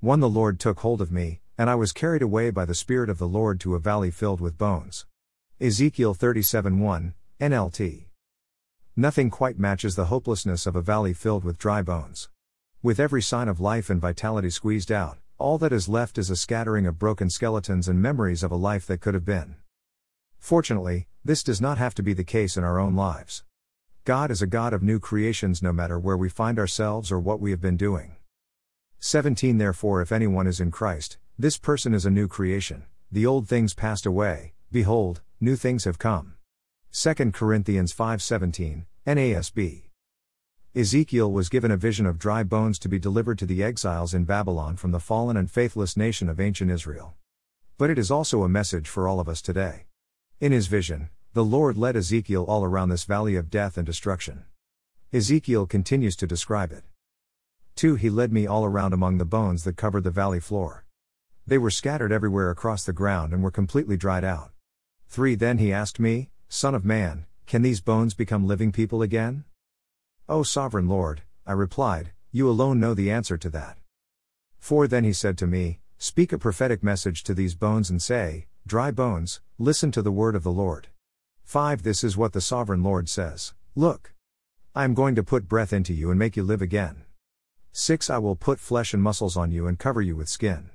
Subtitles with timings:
[0.00, 3.10] 1 The Lord took hold of me, and I was carried away by the Spirit
[3.10, 5.06] of the Lord to a valley filled with bones.
[5.60, 8.06] Ezekiel 37 1, NLT.
[8.94, 12.28] Nothing quite matches the hopelessness of a valley filled with dry bones.
[12.80, 16.36] With every sign of life and vitality squeezed out, all that is left is a
[16.36, 19.56] scattering of broken skeletons and memories of a life that could have been.
[20.38, 23.42] Fortunately, this does not have to be the case in our own lives.
[24.04, 27.40] God is a God of new creations no matter where we find ourselves or what
[27.40, 28.14] we have been doing.
[29.00, 32.84] 17 Therefore, if anyone is in Christ, this person is a new creation.
[33.12, 36.34] The old things passed away, behold, new things have come.
[36.90, 39.90] 2 Corinthians 5:17, NASB.
[40.74, 44.24] Ezekiel was given a vision of dry bones to be delivered to the exiles in
[44.24, 47.14] Babylon from the fallen and faithless nation of ancient Israel.
[47.78, 49.86] But it is also a message for all of us today.
[50.40, 54.44] In his vision, the Lord led Ezekiel all around this valley of death and destruction.
[55.12, 56.82] Ezekiel continues to describe it.
[57.78, 57.94] 2.
[57.94, 60.84] He led me all around among the bones that covered the valley floor.
[61.46, 64.50] They were scattered everywhere across the ground and were completely dried out.
[65.10, 65.36] 3.
[65.36, 69.44] Then he asked me, Son of man, can these bones become living people again?
[70.28, 73.78] O sovereign Lord, I replied, you alone know the answer to that.
[74.58, 74.88] 4.
[74.88, 78.90] Then he said to me, Speak a prophetic message to these bones and say, Dry
[78.90, 80.88] bones, listen to the word of the Lord.
[81.44, 81.84] 5.
[81.84, 84.14] This is what the sovereign Lord says Look.
[84.74, 87.04] I am going to put breath into you and make you live again.
[87.72, 88.10] 6.
[88.10, 90.70] I will put flesh and muscles on you and cover you with skin.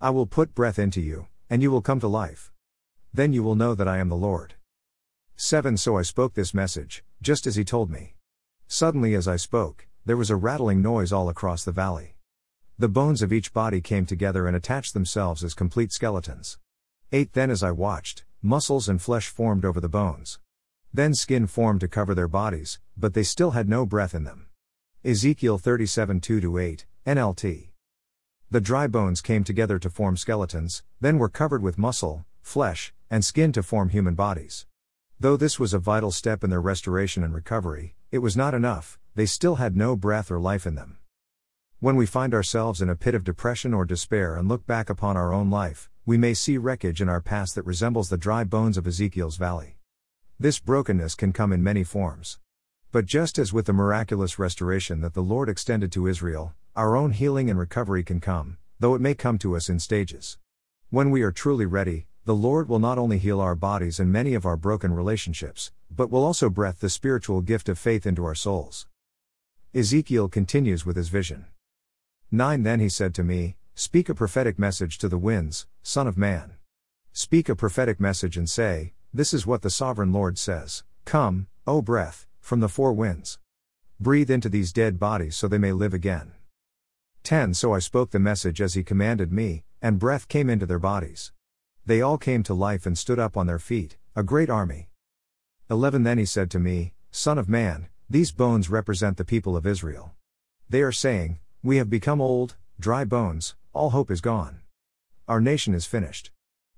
[0.00, 2.52] I will put breath into you, and you will come to life.
[3.12, 4.54] Then you will know that I am the Lord.
[5.36, 5.76] 7.
[5.76, 8.14] So I spoke this message, just as he told me.
[8.66, 12.16] Suddenly, as I spoke, there was a rattling noise all across the valley.
[12.78, 16.58] The bones of each body came together and attached themselves as complete skeletons.
[17.12, 17.32] 8.
[17.32, 20.40] Then, as I watched, muscles and flesh formed over the bones.
[20.92, 24.46] Then skin formed to cover their bodies, but they still had no breath in them.
[25.06, 27.68] Ezekiel 37 2 8, NLT.
[28.50, 33.22] The dry bones came together to form skeletons, then were covered with muscle, flesh, and
[33.22, 34.64] skin to form human bodies.
[35.20, 38.98] Though this was a vital step in their restoration and recovery, it was not enough,
[39.14, 40.96] they still had no breath or life in them.
[41.80, 45.18] When we find ourselves in a pit of depression or despair and look back upon
[45.18, 48.78] our own life, we may see wreckage in our past that resembles the dry bones
[48.78, 49.76] of Ezekiel's valley.
[50.40, 52.38] This brokenness can come in many forms.
[52.94, 57.10] But just as with the miraculous restoration that the Lord extended to Israel, our own
[57.10, 60.38] healing and recovery can come, though it may come to us in stages.
[60.90, 64.34] When we are truly ready, the Lord will not only heal our bodies and many
[64.34, 68.36] of our broken relationships, but will also breath the spiritual gift of faith into our
[68.36, 68.86] souls.
[69.74, 71.46] Ezekiel continues with his vision.
[72.30, 76.16] 9 Then he said to me, Speak a prophetic message to the winds, Son of
[76.16, 76.52] Man.
[77.12, 81.82] Speak a prophetic message and say, This is what the sovereign Lord says Come, O
[81.82, 83.38] breath, from the four winds.
[83.98, 86.32] Breathe into these dead bodies so they may live again.
[87.22, 90.78] 10 So I spoke the message as he commanded me, and breath came into their
[90.78, 91.32] bodies.
[91.86, 94.90] They all came to life and stood up on their feet, a great army.
[95.70, 99.66] 11 Then he said to me, Son of man, these bones represent the people of
[99.66, 100.12] Israel.
[100.68, 104.60] They are saying, We have become old, dry bones, all hope is gone.
[105.26, 106.30] Our nation is finished.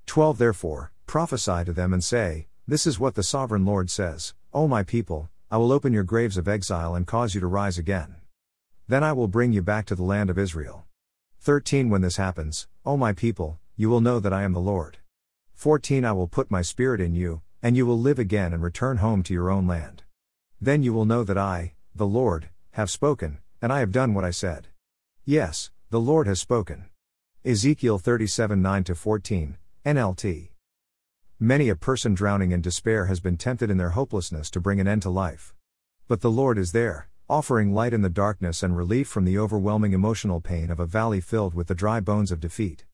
[0.07, 4.69] 12 Therefore, prophesy to them and say, This is what the sovereign Lord says, O
[4.69, 8.17] my people, I will open your graves of exile and cause you to rise again.
[8.89, 10.87] Then I will bring you back to the land of Israel.
[11.39, 14.99] 13 When this happens, O my people, you will know that I am the Lord.
[15.55, 18.97] 14 I will put my spirit in you, and you will live again and return
[18.97, 20.03] home to your own land.
[20.61, 24.25] Then you will know that I, the Lord, have spoken, and I have done what
[24.25, 24.67] I said.
[25.25, 26.87] Yes, the Lord has spoken.
[27.45, 30.49] Ezekiel 37 9 14, NLT.
[31.41, 34.89] Many a person drowning in despair has been tempted in their hopelessness to bring an
[34.89, 35.55] end to life.
[36.09, 39.93] But the Lord is there, offering light in the darkness and relief from the overwhelming
[39.93, 42.87] emotional pain of a valley filled with the dry bones of defeat.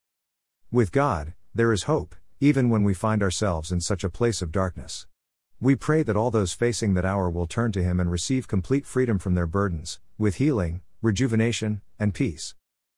[0.72, 4.50] With God, there is hope, even when we find ourselves in such a place of
[4.50, 5.06] darkness.
[5.60, 8.86] We pray that all those facing that hour will turn to Him and receive complete
[8.86, 12.56] freedom from their burdens, with healing, rejuvenation, and peace.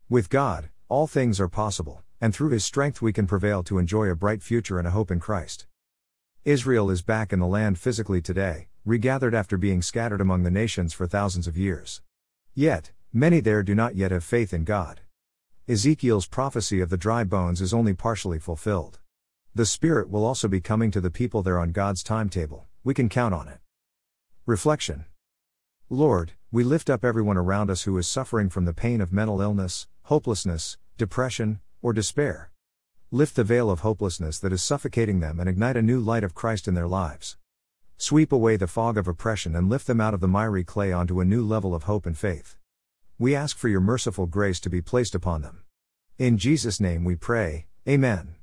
[0.08, 4.08] With God, all things are possible, and through His strength we can prevail to enjoy
[4.08, 5.66] a bright future and a hope in Christ.
[6.42, 10.94] Israel is back in the land physically today, regathered after being scattered among the nations
[10.94, 12.00] for thousands of years.
[12.54, 15.02] Yet, many there do not yet have faith in God.
[15.68, 19.00] Ezekiel's prophecy of the dry bones is only partially fulfilled.
[19.54, 23.10] The Spirit will also be coming to the people there on God's timetable, we can
[23.10, 23.58] count on it.
[24.46, 25.04] Reflection
[25.90, 29.42] Lord, we lift up everyone around us who is suffering from the pain of mental
[29.42, 32.50] illness, hopelessness, depression, or despair.
[33.10, 36.34] Lift the veil of hopelessness that is suffocating them and ignite a new light of
[36.34, 37.36] Christ in their lives.
[37.98, 41.20] Sweep away the fog of oppression and lift them out of the miry clay onto
[41.20, 42.56] a new level of hope and faith.
[43.18, 45.62] We ask for your merciful grace to be placed upon them.
[46.18, 48.34] In Jesus' name we pray, Amen.